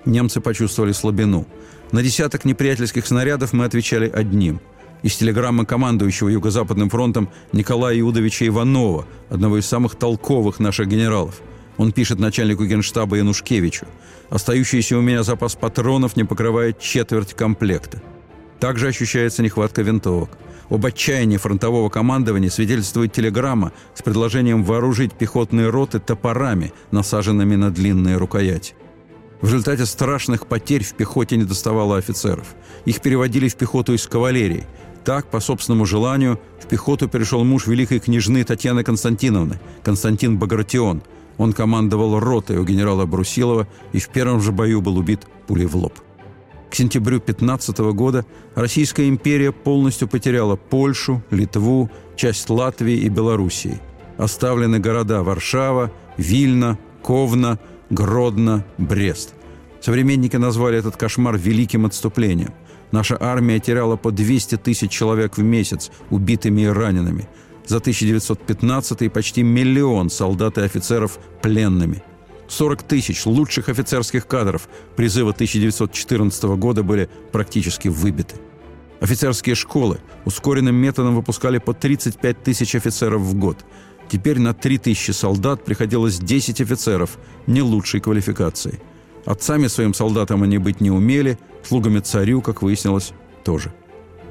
[0.05, 1.47] Немцы почувствовали слабину.
[1.93, 4.61] На десяток неприятельских снарядов мы отвечали одним–
[5.03, 11.41] из телеграммы командующего Юго-Западным фронтом Николая Иудовича Иванова, одного из самых толковых наших генералов.
[11.77, 13.87] Он пишет начальнику генштаба Янушкевичу.
[14.31, 18.03] «Остающийся у меня запас патронов не покрывает четверть комплекта».
[18.59, 20.31] Также ощущается нехватка винтовок.
[20.71, 28.17] Об отчаянии фронтового командования свидетельствует телеграмма с предложением вооружить пехотные роты топорами, насаженными на длинные
[28.17, 28.75] рукояти.
[29.41, 32.55] В результате страшных потерь в пехоте не доставало офицеров.
[32.85, 34.65] Их переводили в пехоту из кавалерии–
[35.05, 41.03] так, по собственному желанию, в пехоту перешел муж великой княжны Татьяны Константиновны, Константин Багратион.
[41.39, 45.77] Он командовал ротой у генерала Брусилова и в первом же бою был убит пулей в
[45.77, 45.95] лоб.
[46.73, 53.79] К сентябрю 15 года Российская империя полностью потеряла Польшу, Литву, часть Латвии и Белоруссии.
[54.17, 57.59] Оставлены города Варшава, Вильна, Ковна,
[57.91, 59.35] Гродно, Брест.
[59.83, 62.55] Современники назвали этот кошмар «великим отступлением».
[62.91, 67.29] Наша армия теряла по 200 тысяч человек в месяц убитыми и ранеными.
[67.67, 72.03] За 1915 почти миллион солдат и офицеров пленными.
[72.53, 78.37] 40 тысяч лучших офицерских кадров призыва 1914 года были практически выбиты.
[79.01, 83.65] Офицерские школы ускоренным методом выпускали по 35 тысяч офицеров в год.
[84.09, 88.81] Теперь на 3 тысячи солдат приходилось 10 офицеров не лучшей квалификации–
[89.25, 93.13] Отцами своим солдатам они быть не умели, слугами царю, как выяснилось,
[93.45, 93.73] тоже.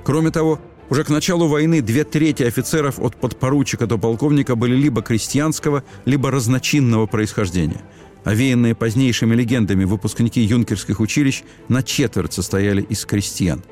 [0.03, 5.01] Кроме того, уже к началу войны две трети офицеров от подпоручика до полковника были либо
[5.01, 7.81] крестьянского, либо разночинного происхождения.
[8.23, 13.63] Овеянные позднейшими легендами выпускники юнкерских училищ на четверть состояли из крестьян.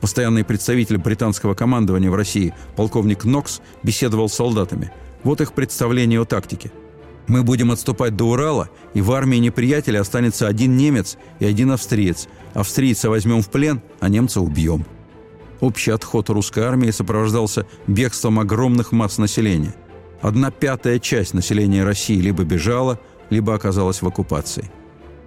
[0.00, 4.92] Постоянный представитель британского командования в России, полковник Нокс, беседовал с солдатами.
[5.22, 6.72] Вот их представление о тактике–
[7.26, 12.28] мы будем отступать до Урала, и в армии неприятеля останется один немец и один австриец.
[12.52, 14.84] Австрийца возьмем в плен, а немца убьем.
[15.60, 19.74] Общий отход русской армии сопровождался бегством огромных масс населения.
[20.20, 22.98] Одна пятая часть населения России либо бежала,
[23.32, 24.70] либо оказалась в оккупации.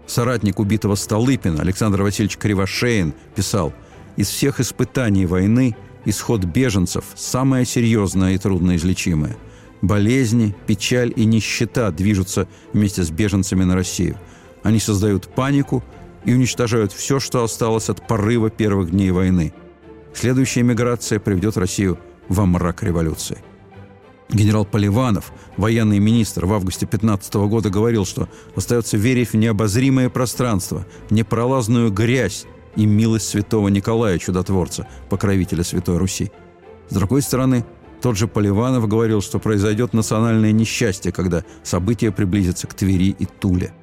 [0.07, 3.73] Соратник убитого Столыпина Александр Васильевич Кривошеин писал
[4.15, 9.35] «Из всех испытаний войны исход беженцев– самое серьезное и трудноизлечимое–
[9.81, 14.17] Болезни, печаль и нищета движутся вместе с беженцами на Россию.
[14.63, 15.83] Они создают панику
[16.23, 19.53] и уничтожают все, что осталось от порыва первых дней войны.
[20.13, 23.37] Следующая миграция приведет Россию во мрак революции.
[24.29, 30.85] Генерал Поливанов, военный министр, в августе 15 года говорил, что остается верить в необозримое пространство,
[31.09, 36.31] непролазную грязь и милость святого Николая Чудотворца, покровителя Святой Руси.
[36.89, 37.65] С другой стороны,
[38.01, 43.73] тот же Поливанов говорил, что произойдет национальное несчастье, когда события приблизятся к Твери и Туле.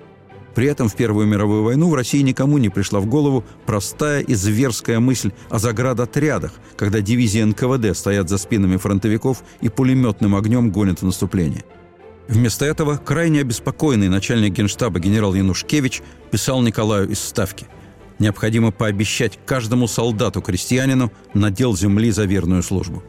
[0.55, 4.35] При этом в Первую мировую войну в России никому не пришла в голову простая и
[4.35, 11.01] зверская мысль о заградотрядах, когда дивизии НКВД стоят за спинами фронтовиков и пулеметным огнем гонят
[11.01, 11.65] в наступление.
[12.29, 17.67] Вместо этого крайне обеспокоенный начальник генштаба генерал Янушкевич писал Николаю из Ставки–
[18.19, 23.03] необходимо пообещать каждому солдату-крестьянину надел земли за верную службу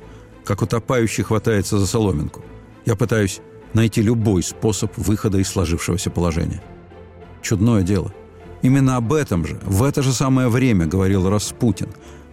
[0.44, 2.44] как утопающий хватается за соломинку.
[2.86, 3.40] Я пытаюсь
[3.74, 6.62] найти любой способ выхода из сложившегося положения.
[7.44, 8.12] Чудное дело.
[8.62, 11.90] Именно об этом же, в это же самое время говорил Распутин.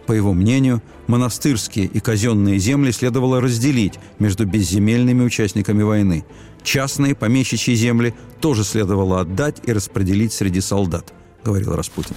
[0.07, 6.25] По его мнению, монастырские и казенные земли следовало разделить между безземельными участниками войны.
[6.63, 12.15] Частные помещичьи земли тоже следовало отдать и распределить среди солдат, говорил Распутин.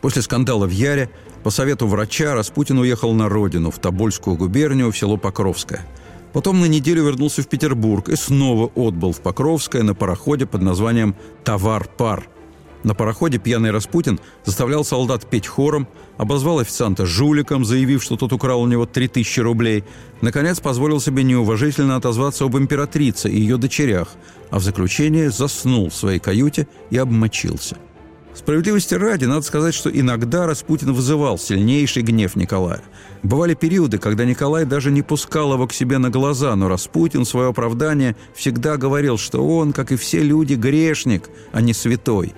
[0.00, 1.10] После скандала в Яре
[1.44, 5.86] по совету врача Распутин уехал на родину, в Тобольскую губернию, в село Покровское.
[6.32, 11.16] Потом на неделю вернулся в Петербург и снова отбыл в Покровское на пароходе под названием
[11.44, 12.28] «Товар-пар».
[12.84, 18.62] На пароходе пьяный Распутин заставлял солдат петь хором, обозвал официанта жуликом, заявив, что тот украл
[18.62, 19.84] у него 3000 рублей.
[20.20, 24.08] Наконец, позволил себе неуважительно отозваться об императрице и ее дочерях,
[24.50, 27.76] а в заключение заснул в своей каюте и обмочился–
[28.38, 32.80] Справедливости ради, надо сказать, что иногда Распутин вызывал сильнейший гнев Николая.
[33.24, 37.28] Бывали периоды, когда Николай даже не пускал его к себе на глаза, но Распутин в
[37.28, 42.32] свое оправдание всегда говорил, что он, как и все люди, грешник, а не святой.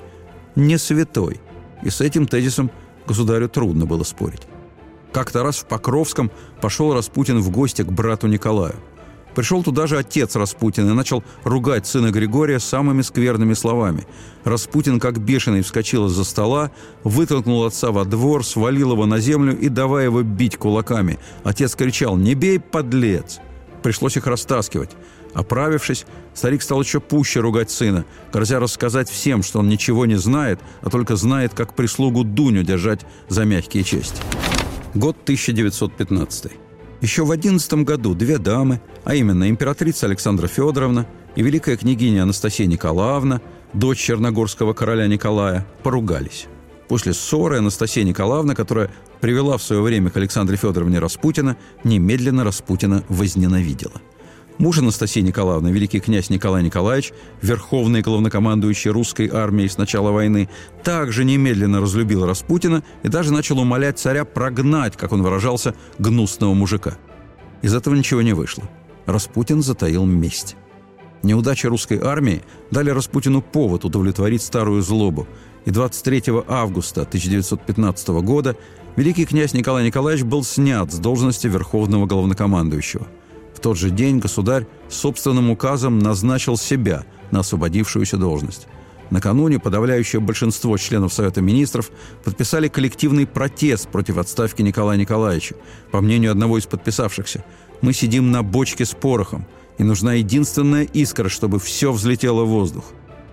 [0.57, 1.39] Не святой.
[1.83, 2.71] И с этим тезисом
[3.07, 4.49] государю трудно было спорить.
[5.13, 6.31] Как-то раз в Покровском
[6.63, 8.77] пошел Распутин в гости к брату Николаю.
[9.35, 14.07] Пришел туда же отец Распутина и начал ругать сына Григория самыми скверными словами.
[14.45, 16.71] Распутин, как бешеный, вскочил из-за стола,
[17.05, 21.19] вытолкнул отца во двор, свалил его на землю и давай его бить кулаками.
[21.45, 23.39] Отец кричал «Не бей, подлец!»
[23.83, 24.91] Пришлось их растаскивать.
[25.33, 30.59] Оправившись, старик стал еще пуще ругать сына, грозя рассказать всем, что он ничего не знает,
[30.83, 34.21] а только знает, как прислугу Дуню держать за мягкие чести.
[34.95, 36.70] Год 1915.
[37.01, 42.67] Еще в 11 году две дамы, а именно императрица Александра Федоровна и великая княгиня Анастасия
[42.67, 43.41] Николаевна,
[43.73, 46.47] дочь черногорского короля Николая, поругались.
[46.89, 53.03] После ссоры Анастасия Николаевна, которая привела в свое время к Александре Федоровне Распутина, немедленно Распутина
[53.09, 54.01] возненавидела.
[54.61, 60.51] Муж Анастасии Николаевны, великий князь Николай Николаевич, верховный главнокомандующий русской армией с начала войны,
[60.85, 66.99] также немедленно разлюбил Распутина и даже начал умолять царя прогнать, как он выражался, гнусного мужика.
[67.63, 68.65] Из этого ничего не вышло.
[69.07, 70.57] Распутин затаил месть.
[71.23, 75.27] Неудачи русской армии дали Распутину повод удовлетворить старую злобу,
[75.65, 78.57] и 23 августа 1915 года
[78.97, 83.07] великий князь Николай Николаевич был снят с должности верховного главнокомандующего–
[83.61, 88.67] тот же день государь собственным указом назначил себя на освободившуюся должность.
[89.11, 91.91] Накануне подавляющее большинство членов Совета Министров
[92.25, 95.57] подписали коллективный протест против отставки Николая Николаевича.
[95.91, 97.45] По мнению одного из подписавшихся,
[97.81, 99.47] «Мы сидим на бочке с порохом,
[99.79, 102.85] и нужна единственная искра, чтобы все взлетело в воздух.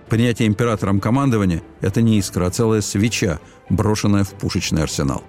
[0.08, 3.38] Принятие императором командования– это не искра, а целая свеча,
[3.68, 5.22] брошенная в пушечный арсенал».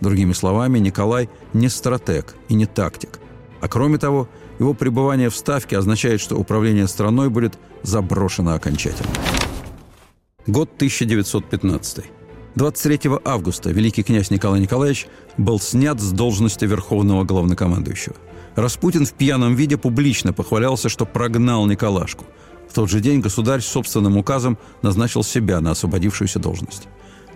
[0.00, 3.20] Другими словами, Николай не стратег и не тактик.
[3.62, 9.12] А кроме того, его пребывание в Ставке означает, что управление страной будет заброшено окончательно.
[10.48, 12.04] Год 1915.
[12.56, 15.06] 23 августа великий князь Николай Николаевич
[15.38, 18.16] был снят с должности верховного главнокомандующего.
[18.56, 22.24] Распутин в пьяном виде публично похвалялся, что прогнал Николашку.
[22.68, 26.88] В тот же день государь собственным указом назначил себя на освободившуюся должность.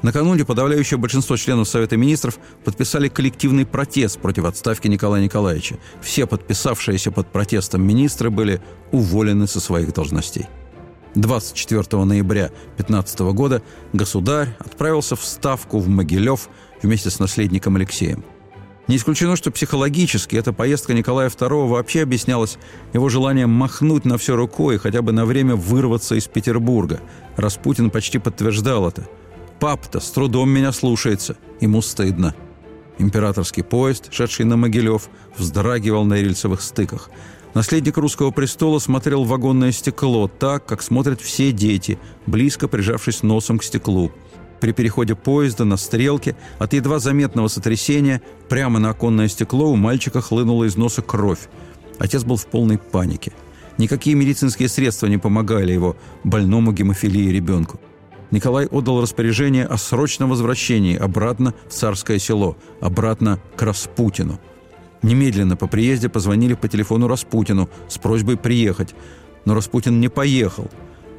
[0.03, 5.79] Накануне подавляющее большинство членов Совета Министров подписали коллективный протест против отставки Николая Николаевича.
[6.03, 8.61] Все подписавшиеся под протестом министры были
[8.93, 10.47] уволены со своих должностей.
[11.15, 13.63] 24 ноября 15 года
[13.95, 16.51] государь отправился в Ставку в Могилев
[16.83, 18.23] вместе с наследником Алексеем.
[18.89, 22.59] Не исключено, что психологически эта поездка Николая II вообще объяснялась
[22.93, 27.01] его желанием махнуть на все рукой и хотя бы на время вырваться из Петербурга.
[27.37, 29.09] Распутин почти подтверждал это–
[29.61, 31.37] Пап-то с трудом меня слушается.
[31.61, 32.35] Ему стыдно.
[32.99, 37.11] Императорский поезд, шедший на Могилев, вздрагивал на рельсовых стыках.
[37.55, 43.59] Наследник русского престола смотрел в вагонное стекло так, как смотрят все дети, близко прижавшись носом
[43.59, 44.13] к стеклу.
[44.61, 50.21] При переходе поезда на стрелке от едва заметного сотрясения прямо на оконное стекло у мальчика
[50.21, 51.49] хлынула из носа кровь.
[51.99, 53.33] Отец был в полной панике.
[53.79, 57.81] Никакие медицинские средства не помогали его больному гемофилии ребенку.
[58.31, 64.41] Николай отдал распоряжение о срочном возвращении обратно в царское село, обратно к Распутину.
[65.03, 68.95] Немедленно по приезде позвонили по телефону Распутину с просьбой приехать,
[69.45, 70.69] но Распутин не поехал.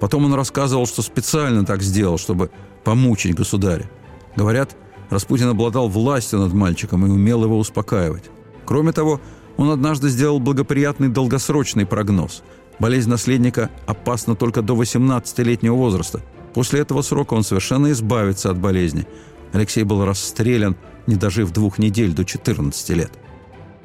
[0.01, 2.51] Потом он рассказывал, что специально так сделал, чтобы
[2.83, 3.89] помучить государя.
[4.35, 4.75] Говорят,
[5.09, 8.25] Распутин обладал властью над мальчиком и умел его успокаивать.
[8.65, 9.21] Кроме того,
[9.55, 12.43] он однажды сделал благоприятный долгосрочный прогноз.
[12.79, 16.21] Болезнь наследника опасна только до 18-летнего возраста–
[16.53, 19.05] После этого срока он совершенно избавится от болезни.
[19.53, 23.11] Алексей был расстрелян, не дожив двух недель до 14 лет.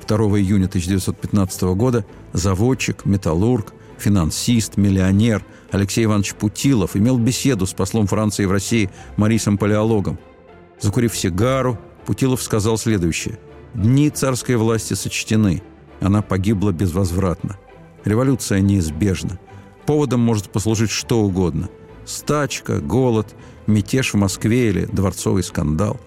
[0.06, 8.06] 2 июня 1915 года заводчик, металлург, финансист, миллионер Алексей Иванович Путилов имел беседу с послом
[8.06, 10.18] Франции в России Марисом Палеологом.
[10.80, 13.38] Закурив сигару, Путилов сказал следующее.
[13.74, 15.62] «Дни царской власти сочтены.
[16.00, 17.58] Она погибла безвозвратно.
[18.04, 19.38] Революция неизбежна.
[19.86, 21.68] Поводом может послужить что угодно–
[22.04, 23.34] Стачка, голод,
[23.66, 26.00] мятеж в Москве или дворцовый скандал.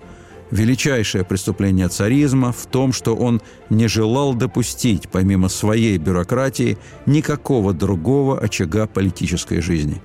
[0.51, 8.39] Величайшее преступление царизма в том, что он не желал допустить, помимо своей бюрократии, никакого другого
[8.39, 10.01] очага политической жизни.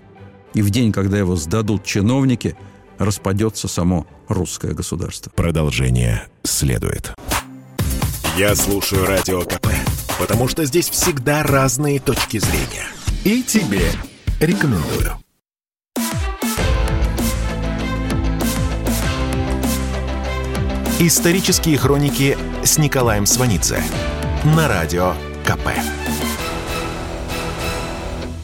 [0.55, 2.57] И в день, когда его сдадут чиновники,
[2.99, 5.31] распадется само русское государство.
[5.35, 7.13] Продолжение следует.
[8.37, 9.69] Я слушаю Радио КП,
[10.19, 12.87] потому что здесь всегда разные точки зрения.
[13.25, 13.91] И тебе
[14.41, 15.19] рекомендую.
[21.03, 23.83] Исторические хроники с Николаем Сванидзе
[24.55, 25.15] на радио
[25.47, 25.71] КП.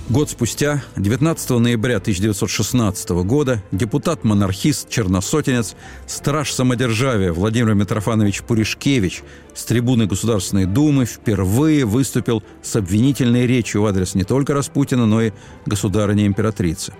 [0.08, 5.76] Год спустя, 19 ноября 1916 года, депутат-монархист, черносотенец,
[6.06, 9.22] страж самодержавия Владимир Митрофанович Пуришкевич
[9.54, 15.20] с трибуны Государственной Думы впервые выступил с обвинительной речью в адрес не только Распутина, но
[15.20, 15.32] и
[15.66, 16.94] государыни-императрицы.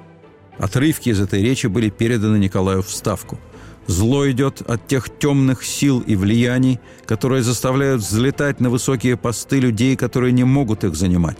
[0.58, 3.38] Отрывки из этой речи были переданы Николаю в Ставку.
[3.86, 9.96] Зло идет от тех темных сил и влияний, которые заставляют взлетать на высокие посты людей,
[9.96, 11.38] которые не могут их занимать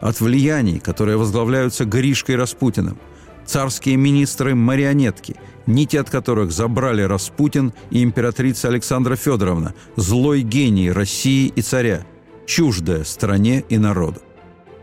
[0.00, 2.98] от влияний, которые возглавляются Гришкой Распутиным,
[3.46, 5.36] царские министры– марионетки,
[5.66, 12.04] нити от которых забрали Распутин и императрица Александра Федоровна, злой гений России и царя,
[12.46, 14.20] чуждая стране и народу.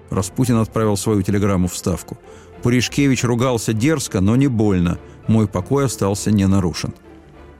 [0.09, 2.17] Распутин отправил свою телеграмму в Ставку.
[2.63, 4.99] Пуришкевич ругался дерзко, но не больно.
[5.27, 6.93] Мой покой остался не нарушен.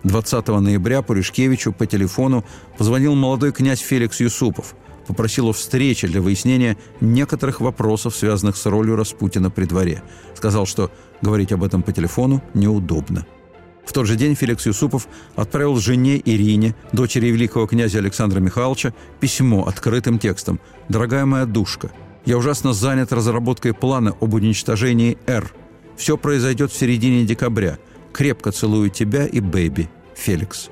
[0.03, 2.45] 20 ноября Пуришкевичу по телефону
[2.77, 4.75] позвонил молодой князь Феликс Юсупов–
[5.07, 10.03] попросил о встрече для выяснения некоторых вопросов, связанных с ролью Распутина при дворе.
[10.35, 10.91] Сказал, что
[11.21, 13.25] говорить об этом по телефону неудобно.
[13.85, 19.65] В тот же день Феликс Юсупов отправил жене Ирине, дочери великого князя Александра Михайловича, письмо
[19.65, 20.59] открытым текстом
[20.89, 21.91] «Дорогая моя душка,
[22.25, 25.49] я ужасно занят разработкой плана об уничтожении «Р».
[25.97, 27.77] Все произойдет в середине декабря.
[28.13, 30.69] Крепко целую тебя и Бэби, Феликс».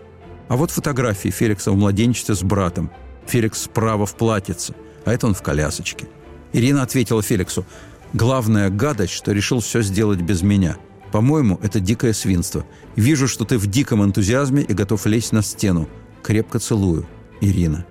[0.48, 2.92] А вот фотографии Феликса в младенчестве с братом–
[3.28, 4.74] Феликс справа в платьице,
[5.04, 6.08] а это он в колясочке.
[6.54, 7.66] Ирина ответила Феликсу,
[8.14, 10.78] «Главная гадость, что решил все сделать без меня.
[11.12, 12.66] По-моему, это дикое свинство.
[12.96, 15.90] Вижу, что ты в диком энтузиазме и готов лезть на стену.
[16.24, 17.06] Крепко целую.
[17.42, 17.86] Ирина».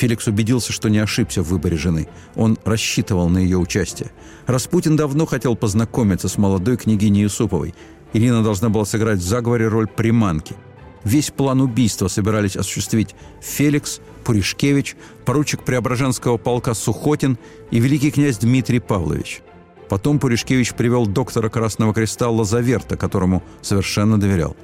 [0.00, 2.08] Феликс убедился, что не ошибся в выборе жены.
[2.34, 4.10] Он рассчитывал на ее участие.
[4.46, 7.74] Распутин давно хотел познакомиться с молодой княгиней Юсуповой.
[8.14, 10.54] Ирина должна была сыграть в заговоре роль приманки–
[11.04, 17.38] Весь план убийства собирались осуществить Феликс, Пуришкевич, поручик Преображенского полка Сухотин
[17.70, 19.40] и великий князь Дмитрий Павлович.
[19.88, 24.56] Потом Пуришкевич привел доктора Красного Креста Лазаверта, которому совершенно доверял.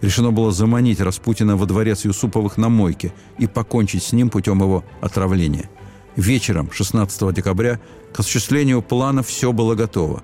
[0.00, 4.84] Решено было заманить Распутина во дворец Юсуповых на мойке и покончить с ним путем его
[5.00, 5.68] отравления.
[6.16, 7.80] Вечером 16 декабря
[8.12, 10.22] к осуществлению плана все было готово.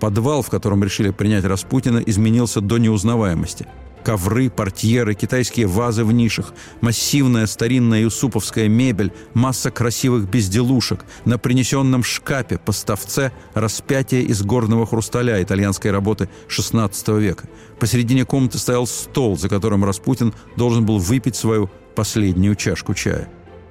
[0.00, 3.66] Подвал, в котором решили принять Распутина, изменился до неузнаваемости–
[4.04, 12.02] Ковры, портьеры, китайские вазы в нишах, массивная старинная юсуповская мебель, масса красивых безделушек, на принесенном
[12.02, 17.48] шкафе, поставце, распятие из горного хрусталя итальянской работы XVI века.
[17.78, 23.28] Посередине комнаты стоял стол, за которым Распутин должен был выпить свою последнюю чашку чая.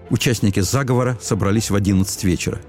[0.09, 2.59] Участники заговора собрались в 11 вечера.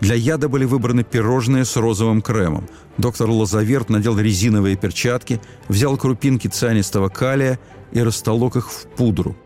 [0.00, 2.68] Для яда были выбраны пирожные с розовым кремом.
[2.98, 7.58] Доктор Лазаверт надел резиновые перчатки, взял крупинки цианистого калия
[7.92, 9.36] и растолок их в пудру.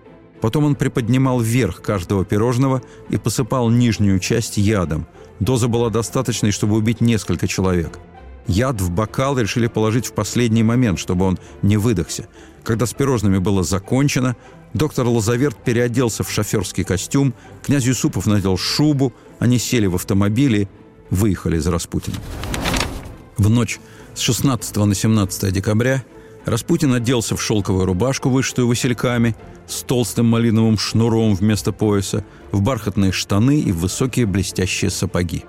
[0.40, 5.06] Потом он приподнимал верх каждого пирожного и посыпал нижнюю часть ядом.
[5.40, 7.98] Доза была достаточной, чтобы убить несколько человек.
[8.46, 12.28] Яд в бокал решили положить в последний момент, чтобы он не выдохся.
[12.64, 14.36] Когда с пирожными было закончено,
[14.74, 20.68] доктор Лазаверт переоделся в шоферский костюм, князь Юсупов надел шубу– они сели в автомобили,
[21.10, 22.16] выехали из Распутина.
[23.36, 23.78] В ночь
[24.14, 26.04] с 16 на 17 декабря
[26.44, 33.12] Распутин оделся в шелковую рубашку, вышитую васильками, с толстым малиновым шнуром вместо пояса, в бархатные
[33.12, 35.44] штаны и в высокие блестящие сапоги.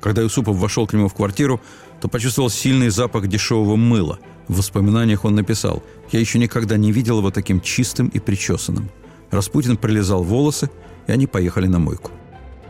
[0.00, 1.60] Когда Юсупов вошел к нему в квартиру,
[2.00, 4.18] то почувствовал сильный запах дешевого мыла.
[4.48, 8.90] В воспоминаниях он написал «Я еще никогда не видел его таким чистым и причесанным».
[9.30, 10.70] Распутин прилизал волосы,
[11.06, 12.10] и они поехали на мойку.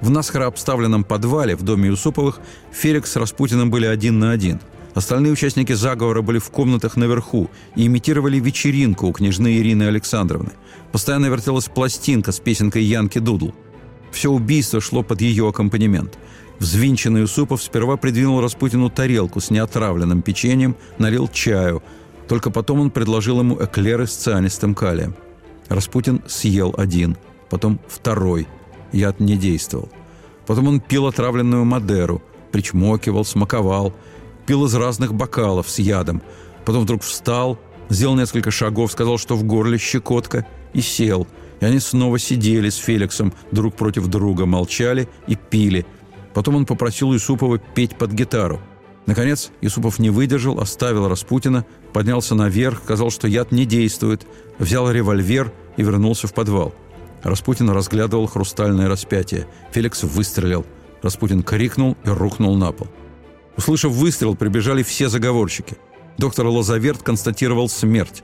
[0.01, 2.41] В наскоро обставленном подвале в доме Юсуповых
[2.73, 4.61] Феликс с Распутиным были один на один.
[4.95, 10.51] Остальные участники заговора были в комнатах наверху и имитировали вечеринку у княжны Ирины Александровны.
[10.91, 13.53] Постоянно вертелась пластинка с песенкой Янки Дудл.
[14.11, 16.19] Все убийство шло под ее аккомпанемент.
[16.63, 21.83] Взвинченный Юсупов сперва придвинул Распутину тарелку с неотравленным печеньем, налил чаю.
[22.29, 25.17] Только потом он предложил ему эклеры с цианистым калием.
[25.69, 27.17] Распутин съел один,
[27.51, 28.47] потом второй–
[28.93, 29.89] яд не действовал.
[30.47, 33.93] Потом он пил отравленную Мадеру, причмокивал, смаковал,
[34.47, 36.23] пил из разных бокалов с ядом.
[36.65, 37.59] Потом вдруг встал,
[37.89, 41.27] сделал несколько шагов, сказал, что в горле щекотка, и сел.
[41.61, 45.85] И они снова сидели с Феликсом друг против друга, молчали и пили.
[46.35, 48.61] Потом он попросил Юсупова петь под гитару.
[49.07, 54.27] Наконец, Юсупов не выдержал, оставил Распутина, поднялся наверх, сказал, что яд не действует,
[54.59, 56.73] взял револьвер и вернулся в подвал.
[57.23, 59.47] Распутин разглядывал хрустальное распятие.
[59.73, 60.65] Феликс выстрелил.
[61.03, 62.89] Распутин крикнул и рухнул на пол.
[63.57, 65.77] Услышав выстрел, прибежали все заговорщики.
[66.19, 68.23] Доктор Лазаверт констатировал смерть.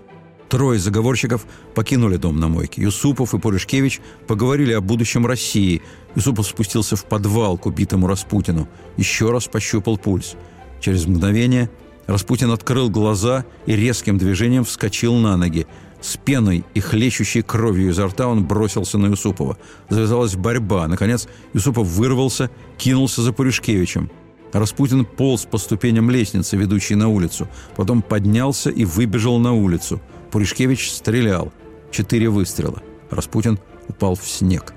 [0.48, 2.80] Трое заговорщиков покинули дом на мойке.
[2.80, 5.82] Юсупов и Пуришкевич поговорили о будущем России.
[6.14, 8.66] Юсупов спустился в подвал к убитому Распутину.
[8.96, 10.36] Еще раз пощупал пульс.
[10.80, 11.70] Через мгновение
[12.06, 15.66] Распутин открыл глаза и резким движением вскочил на ноги.
[16.00, 19.58] С пеной и хлещущей кровью изо рта он бросился на Юсупова.
[19.90, 20.88] Завязалась борьба.
[20.88, 24.10] Наконец Юсупов вырвался, кинулся за Пуришкевичем.
[24.54, 27.48] Распутин полз по ступеням лестницы, ведущей на улицу.
[27.76, 31.52] Потом поднялся и выбежал на улицу– Пуришкевич стрелял.
[31.90, 32.82] Четыре выстрела.
[33.10, 33.58] Распутин
[33.88, 34.74] упал в снег.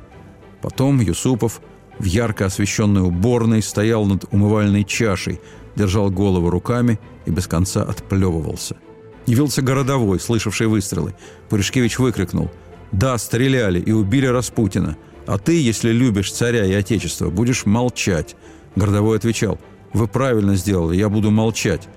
[0.61, 1.61] Потом Юсупов
[1.99, 5.41] в ярко освещенной уборной стоял над умывальной чашей,
[5.75, 8.77] держал голову руками и без конца отплевывался.
[9.25, 11.13] Явился городовой, слышавший выстрелы.
[11.49, 12.49] Пуришкевич выкрикнул
[12.91, 14.97] «Да, стреляли и убили Распутина.
[15.27, 18.35] А ты, если любишь царя и отечество, будешь молчать».
[18.75, 19.59] Городовой отвечал
[19.93, 21.87] «Вы правильно сделали, я буду молчать.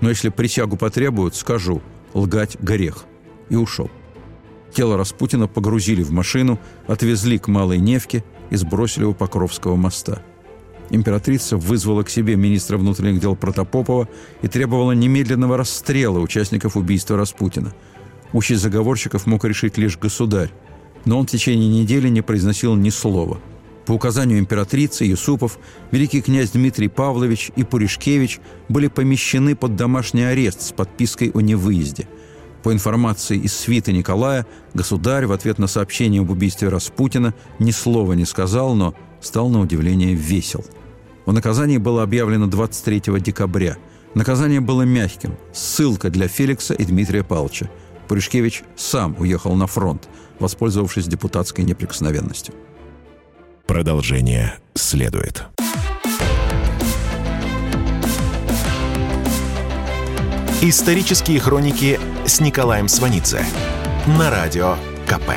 [0.00, 1.80] Но если присягу потребуют, скажу–
[2.14, 3.04] лгать грех.
[3.50, 3.90] И ушел.
[4.72, 10.22] Тело Распутина погрузили в машину, отвезли к Малой Невке и сбросили у Покровского моста.
[10.90, 14.08] Императрица вызвала к себе министра внутренних дел Протопопова
[14.42, 17.72] и требовала немедленного расстрела участников убийства Распутина.
[18.32, 20.50] Участь заговорщиков мог решить лишь государь,
[21.04, 23.38] но он в течение недели не произносил ни слова.
[23.86, 25.58] По указанию императрицы Юсупов,
[25.90, 32.08] великий князь Дмитрий Павлович и Пуришкевич были помещены под домашний арест с подпиской о невыезде–
[32.64, 38.14] по информации из свита Николая, государь в ответ на сообщение об убийстве Распутина ни слова
[38.14, 40.64] не сказал, но стал на удивление весел.
[41.26, 43.76] О наказании было объявлено 23 декабря.
[44.14, 45.36] Наказание было мягким.
[45.52, 47.68] Ссылка для Феликса и Дмитрия Павловича.
[48.08, 50.08] Пуришкевич сам уехал на фронт,
[50.40, 52.54] воспользовавшись депутатской неприкосновенностью.
[53.66, 55.44] Продолжение следует.
[60.60, 63.44] Исторические хроники с Николаем Сванидзе
[64.18, 65.30] на радио КП.